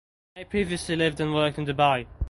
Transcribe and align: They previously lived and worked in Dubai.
They 0.35 0.45
previously 0.45 0.95
lived 0.95 1.19
and 1.19 1.31
worked 1.31 1.59
in 1.59 1.67
Dubai. 1.67 2.07